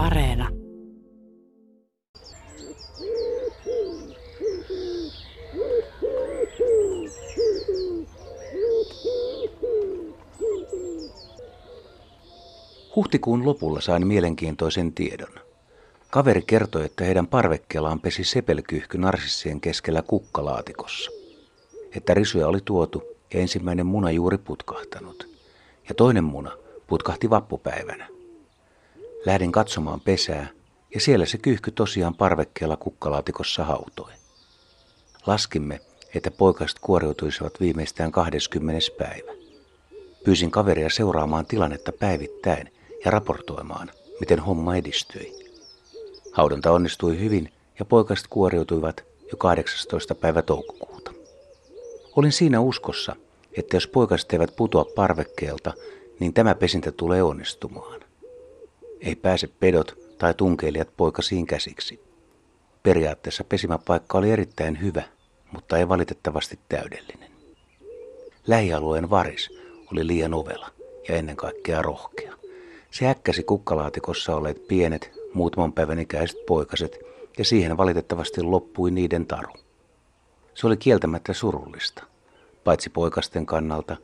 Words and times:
Areena. 0.00 0.48
Huhtikuun 12.96 13.44
lopulla 13.46 13.80
sain 13.80 14.06
mielenkiintoisen 14.06 14.92
tiedon. 14.92 15.28
Kaveri 16.10 16.42
kertoi, 16.42 16.84
että 16.84 17.04
heidän 17.04 17.26
parvekkeellaan 17.26 18.00
pesi 18.00 18.24
sepelkyhky 18.24 18.98
narsissien 18.98 19.60
keskellä 19.60 20.02
kukkalaatikossa. 20.02 21.10
Että 21.96 22.14
risuja 22.14 22.48
oli 22.48 22.60
tuotu 22.64 23.02
ja 23.34 23.40
ensimmäinen 23.40 23.86
muna 23.86 24.10
juuri 24.10 24.38
putkahtanut. 24.38 25.28
Ja 25.88 25.94
toinen 25.94 26.24
muna 26.24 26.52
putkahti 26.86 27.30
vappupäivänä. 27.30 28.19
Lähdin 29.26 29.52
katsomaan 29.52 30.00
pesää 30.00 30.48
ja 30.94 31.00
siellä 31.00 31.26
se 31.26 31.38
kyhky 31.38 31.70
tosiaan 31.70 32.14
parvekkeella 32.14 32.76
kukkalaatikossa 32.76 33.64
hautoi. 33.64 34.12
Laskimme, 35.26 35.80
että 36.14 36.30
poikaset 36.30 36.78
kuoriutuisivat 36.78 37.60
viimeistään 37.60 38.12
20. 38.12 38.80
päivä. 38.98 39.32
Pyysin 40.24 40.50
kaveria 40.50 40.90
seuraamaan 40.90 41.46
tilannetta 41.46 41.92
päivittäin 41.92 42.72
ja 43.04 43.10
raportoimaan, 43.10 43.90
miten 44.20 44.38
homma 44.38 44.76
edistyi. 44.76 45.32
Haudonta 46.32 46.72
onnistui 46.72 47.18
hyvin 47.18 47.52
ja 47.78 47.84
poikaset 47.84 48.26
kuoriutuivat 48.30 49.04
jo 49.32 49.36
18. 49.38 50.14
päivä 50.14 50.42
toukokuuta. 50.42 51.12
Olin 52.16 52.32
siinä 52.32 52.60
uskossa, 52.60 53.16
että 53.58 53.76
jos 53.76 53.86
poikaset 53.86 54.32
eivät 54.32 54.56
putoa 54.56 54.84
parvekkeelta, 54.84 55.72
niin 56.20 56.34
tämä 56.34 56.54
pesintä 56.54 56.92
tulee 56.92 57.22
onnistumaan. 57.22 57.99
Ei 59.00 59.16
pääse 59.16 59.46
pedot 59.46 59.98
tai 60.18 60.34
tunkeilijat 60.34 60.96
poikasiin 60.96 61.46
käsiksi. 61.46 62.00
Periaatteessa 62.82 63.44
pesimäpaikka 63.44 64.18
oli 64.18 64.30
erittäin 64.30 64.80
hyvä, 64.80 65.02
mutta 65.52 65.78
ei 65.78 65.88
valitettavasti 65.88 66.58
täydellinen. 66.68 67.30
Lähialueen 68.46 69.10
varis 69.10 69.50
oli 69.92 70.06
liian 70.06 70.34
ovela 70.34 70.70
ja 71.08 71.16
ennen 71.16 71.36
kaikkea 71.36 71.82
rohkea. 71.82 72.34
Se 72.90 73.08
äkkäsi 73.08 73.42
kukkalaatikossa 73.42 74.36
olleet 74.36 74.68
pienet, 74.68 75.12
muutaman 75.34 75.72
päivän 75.72 75.98
ikäiset 75.98 76.46
poikaset, 76.46 76.98
ja 77.38 77.44
siihen 77.44 77.76
valitettavasti 77.76 78.42
loppui 78.42 78.90
niiden 78.90 79.26
taru. 79.26 79.52
Se 80.54 80.66
oli 80.66 80.76
kieltämättä 80.76 81.32
surullista, 81.32 82.04
paitsi 82.64 82.90
poikasten 82.90 83.46
kannalta, 83.46 83.96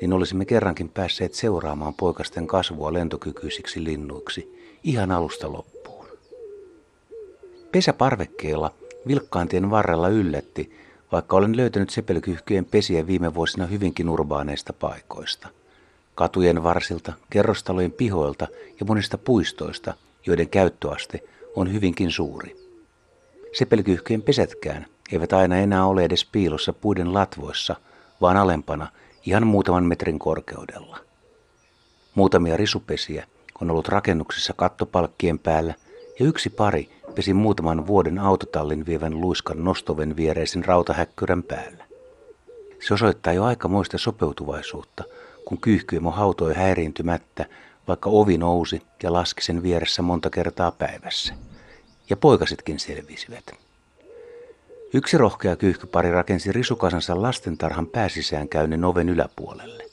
niin 0.00 0.12
olisimme 0.12 0.44
kerrankin 0.44 0.88
päässeet 0.88 1.34
seuraamaan 1.34 1.94
poikasten 1.94 2.46
kasvua 2.46 2.92
lentokykyisiksi 2.92 3.84
linnuiksi 3.84 4.60
ihan 4.84 5.10
alusta 5.10 5.52
loppuun. 5.52 6.06
Pesäparvekkeella 7.72 8.74
vilkkaantien 9.06 9.70
varrella 9.70 10.08
yllätti, 10.08 10.72
vaikka 11.12 11.36
olen 11.36 11.56
löytänyt 11.56 11.90
sepelkyhkyjen 11.90 12.64
pesiä 12.64 13.06
viime 13.06 13.34
vuosina 13.34 13.66
hyvinkin 13.66 14.08
urbaaneista 14.08 14.72
paikoista. 14.72 15.48
Katujen 16.14 16.62
varsilta, 16.62 17.12
kerrostalojen 17.30 17.92
pihoilta 17.92 18.48
ja 18.80 18.86
monista 18.86 19.18
puistoista, 19.18 19.94
joiden 20.26 20.48
käyttöaste 20.48 21.22
on 21.56 21.72
hyvinkin 21.72 22.10
suuri. 22.10 22.56
Sepelkyhkyjen 23.52 24.22
pesätkään 24.22 24.86
eivät 25.12 25.32
aina 25.32 25.58
enää 25.58 25.86
ole 25.86 26.04
edes 26.04 26.24
piilossa 26.24 26.72
puiden 26.72 27.14
latvoissa, 27.14 27.76
vaan 28.20 28.36
alempana 28.36 28.88
ihan 29.26 29.46
muutaman 29.46 29.84
metrin 29.84 30.18
korkeudella. 30.18 30.98
Muutamia 32.14 32.56
risupesiä 32.56 33.26
on 33.60 33.70
ollut 33.70 33.88
rakennuksissa 33.88 34.52
kattopalkkien 34.52 35.38
päällä 35.38 35.74
ja 36.18 36.26
yksi 36.26 36.50
pari 36.50 36.90
pesi 37.14 37.34
muutaman 37.34 37.86
vuoden 37.86 38.18
autotallin 38.18 38.86
vievän 38.86 39.20
luiskan 39.20 39.64
nostoven 39.64 40.16
viereisen 40.16 40.64
rautahäkkyrän 40.64 41.42
päällä. 41.42 41.84
Se 42.86 42.94
osoittaa 42.94 43.32
jo 43.32 43.44
aikamoista 43.44 43.98
sopeutuvaisuutta, 43.98 45.04
kun 45.44 45.60
kyyhkyemo 45.60 46.10
hautoi 46.10 46.54
häiriintymättä, 46.54 47.46
vaikka 47.88 48.10
ovi 48.10 48.38
nousi 48.38 48.82
ja 49.02 49.12
laski 49.12 49.42
sen 49.42 49.62
vieressä 49.62 50.02
monta 50.02 50.30
kertaa 50.30 50.70
päivässä. 50.70 51.34
Ja 52.10 52.16
poikasitkin 52.16 52.80
selvisivät. 52.80 53.44
Yksi 54.94 55.18
rohkea 55.18 55.56
kyyhkypari 55.56 56.10
rakensi 56.10 56.52
risukasansa 56.52 57.22
lastentarhan 57.22 57.86
pääsisään 57.86 58.48
käynnin 58.48 58.84
oven 58.84 59.08
yläpuolelle. 59.08 59.84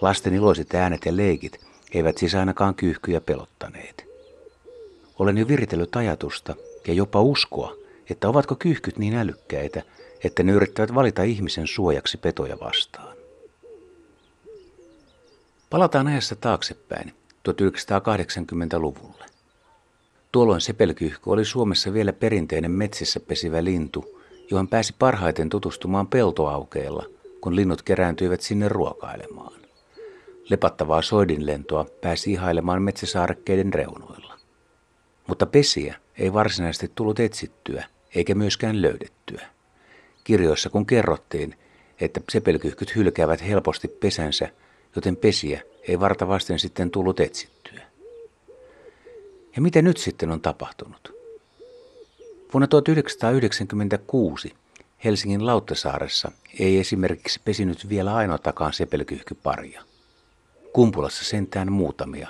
Lasten 0.00 0.34
iloiset 0.34 0.74
äänet 0.74 1.04
ja 1.04 1.16
leikit 1.16 1.60
eivät 1.94 2.18
siis 2.18 2.34
ainakaan 2.34 2.74
kyyhkyjä 2.74 3.20
pelottaneet. 3.20 4.06
Olen 5.18 5.38
jo 5.38 5.48
viritellyt 5.48 5.96
ajatusta 5.96 6.54
ja 6.86 6.94
jopa 6.94 7.20
uskoa, 7.20 7.74
että 8.10 8.28
ovatko 8.28 8.54
kyyhkyt 8.54 8.98
niin 8.98 9.14
älykkäitä, 9.16 9.82
että 10.24 10.42
ne 10.42 10.52
yrittävät 10.52 10.94
valita 10.94 11.22
ihmisen 11.22 11.66
suojaksi 11.66 12.18
petoja 12.18 12.60
vastaan. 12.60 13.16
Palataan 15.70 16.06
ajassa 16.06 16.36
taaksepäin 16.36 17.14
1980-luvulle. 17.48 19.27
Tuolloin 20.32 20.60
sepelkyhky 20.60 21.30
oli 21.30 21.44
Suomessa 21.44 21.92
vielä 21.92 22.12
perinteinen 22.12 22.70
metsissä 22.70 23.20
pesivä 23.20 23.64
lintu, 23.64 24.20
johon 24.50 24.68
pääsi 24.68 24.94
parhaiten 24.98 25.48
tutustumaan 25.48 26.06
peltoaukeilla, 26.06 27.04
kun 27.40 27.56
linnut 27.56 27.82
kerääntyivät 27.82 28.40
sinne 28.40 28.68
ruokailemaan. 28.68 29.60
Lepattavaa 30.50 31.02
soidinlentoa 31.02 31.86
pääsi 32.00 32.32
ihailemaan 32.32 32.82
metsäsaarekkeiden 32.82 33.74
reunoilla. 33.74 34.38
Mutta 35.26 35.46
pesiä 35.46 35.94
ei 36.18 36.32
varsinaisesti 36.32 36.92
tullut 36.94 37.20
etsittyä, 37.20 37.84
eikä 38.14 38.34
myöskään 38.34 38.82
löydettyä. 38.82 39.46
Kirjoissa 40.24 40.70
kun 40.70 40.86
kerrottiin, 40.86 41.54
että 42.00 42.20
sepelkyhkyt 42.28 42.96
hylkäävät 42.96 43.42
helposti 43.42 43.88
pesänsä, 43.88 44.48
joten 44.96 45.16
pesiä 45.16 45.60
ei 45.88 46.00
vartavasten 46.00 46.58
sitten 46.58 46.90
tullut 46.90 47.20
etsittyä. 47.20 47.87
Ja 49.58 49.62
mitä 49.62 49.82
nyt 49.82 49.96
sitten 49.96 50.30
on 50.30 50.40
tapahtunut? 50.40 51.12
Vuonna 52.52 52.66
1996 52.66 54.52
Helsingin 55.04 55.46
Lauttasaaressa 55.46 56.32
ei 56.58 56.78
esimerkiksi 56.78 57.40
pesinyt 57.44 57.88
vielä 57.88 58.14
ainoatakaan 58.14 58.72
sepelkyhkyparia. 58.72 59.82
Kumpulassa 60.72 61.24
sentään 61.24 61.72
muutamia, 61.72 62.28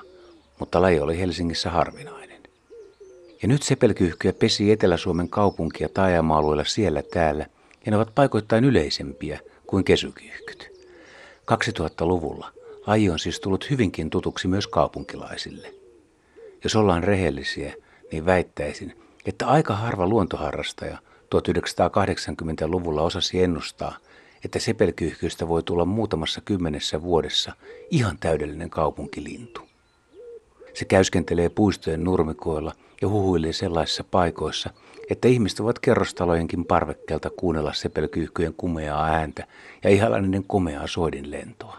mutta 0.58 0.82
laji 0.82 1.00
oli 1.00 1.18
Helsingissä 1.18 1.70
harvinainen. 1.70 2.42
Ja 3.42 3.48
nyt 3.48 3.62
sepelkyhkyjä 3.62 4.32
pesi 4.32 4.72
Etelä-Suomen 4.72 5.28
kaupunkia 5.28 5.88
taajama-alueilla 5.88 6.64
siellä 6.64 7.02
täällä, 7.02 7.46
ja 7.86 7.90
ne 7.90 7.96
ovat 7.96 8.14
paikoittain 8.14 8.64
yleisempiä 8.64 9.40
kuin 9.66 9.84
kesykyhkyt. 9.84 10.70
2000-luvulla 11.52 12.52
laji 12.86 13.10
on 13.10 13.18
siis 13.18 13.40
tullut 13.40 13.70
hyvinkin 13.70 14.10
tutuksi 14.10 14.48
myös 14.48 14.66
kaupunkilaisille. 14.66 15.78
Jos 16.64 16.76
ollaan 16.76 17.04
rehellisiä, 17.04 17.74
niin 18.12 18.26
väittäisin, 18.26 18.96
että 19.26 19.46
aika 19.46 19.76
harva 19.76 20.06
luontoharrastaja 20.06 20.98
1980-luvulla 21.34 23.02
osasi 23.02 23.42
ennustaa, 23.42 23.96
että 24.44 24.58
sepelkyyhkyistä 24.58 25.48
voi 25.48 25.62
tulla 25.62 25.84
muutamassa 25.84 26.40
kymmenessä 26.40 27.02
vuodessa 27.02 27.52
ihan 27.90 28.18
täydellinen 28.18 28.70
kaupunkilintu. 28.70 29.60
Se 30.74 30.84
käyskentelee 30.84 31.48
puistojen 31.48 32.04
nurmikoilla 32.04 32.72
ja 33.02 33.08
huhuilee 33.08 33.52
sellaisissa 33.52 34.04
paikoissa, 34.04 34.70
että 35.10 35.28
ihmiset 35.28 35.60
ovat 35.60 35.78
kerrostalojenkin 35.78 36.64
parvekkeelta 36.64 37.30
kuunnella 37.30 37.72
sepelkyyhkyjen 37.72 38.54
kumeaa 38.54 39.04
ääntä 39.04 39.46
ja 39.84 39.90
ihalla 39.90 40.20
niiden 40.20 40.44
komeaa 40.44 40.86
soidin 40.86 41.30
lentoa. 41.30 41.78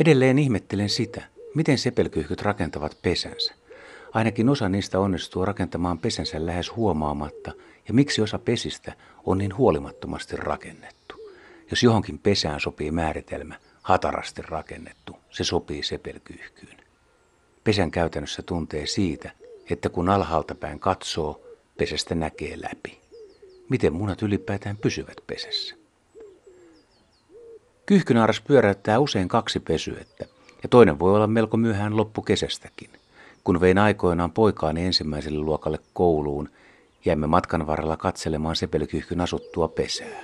Edelleen 0.00 0.38
ihmettelen 0.38 0.88
sitä, 0.88 1.22
miten 1.54 1.78
sepelkyyhkyt 1.78 2.42
rakentavat 2.42 2.98
pesänsä. 3.02 3.54
Ainakin 4.12 4.48
osa 4.48 4.68
niistä 4.68 4.98
onnistuu 4.98 5.44
rakentamaan 5.44 5.98
pesänsä 5.98 6.46
lähes 6.46 6.76
huomaamatta, 6.76 7.52
ja 7.88 7.94
miksi 7.94 8.22
osa 8.22 8.38
pesistä 8.38 8.92
on 9.24 9.38
niin 9.38 9.56
huolimattomasti 9.56 10.36
rakennettu. 10.36 11.14
Jos 11.70 11.82
johonkin 11.82 12.18
pesään 12.18 12.60
sopii 12.60 12.90
määritelmä, 12.90 13.54
hatarasti 13.82 14.42
rakennettu, 14.42 15.16
se 15.30 15.44
sopii 15.44 15.82
sepelkyyhkyyn. 15.82 16.76
Pesän 17.64 17.90
käytännössä 17.90 18.42
tuntee 18.42 18.86
siitä, 18.86 19.30
että 19.70 19.88
kun 19.88 20.08
alhaalta 20.08 20.54
päin 20.54 20.80
katsoo, 20.80 21.40
pesästä 21.78 22.14
näkee 22.14 22.60
läpi. 22.62 23.00
Miten 23.68 23.92
munat 23.92 24.22
ylipäätään 24.22 24.76
pysyvät 24.76 25.16
pesässä? 25.26 25.74
Kyyhkynaaras 27.86 28.40
pyöräyttää 28.40 28.98
usein 28.98 29.28
kaksi 29.28 29.60
pesyettä, 29.60 30.26
ja 30.62 30.68
toinen 30.68 30.98
voi 30.98 31.14
olla 31.14 31.26
melko 31.26 31.56
myöhään 31.56 31.96
loppukesästäkin. 31.96 32.90
Kun 33.44 33.60
vein 33.60 33.78
aikoinaan 33.78 34.30
poikaani 34.30 34.86
ensimmäiselle 34.86 35.38
luokalle 35.38 35.78
kouluun, 35.92 36.48
jäimme 37.04 37.26
matkan 37.26 37.66
varrella 37.66 37.96
katselemaan 37.96 38.56
sepelkyhkyn 38.56 39.20
asuttua 39.20 39.68
pesää. 39.68 40.20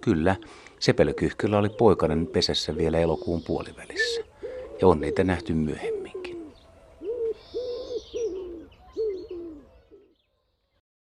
Kyllä, 0.00 0.36
sepelkyhkyllä 0.78 1.58
oli 1.58 1.68
poikainen 1.68 2.26
pesässä 2.26 2.76
vielä 2.76 2.98
elokuun 2.98 3.42
puolivälissä, 3.42 4.20
ja 4.80 4.88
on 4.88 5.00
niitä 5.00 5.24
nähty 5.24 5.54
myöhemmin. 5.54 5.99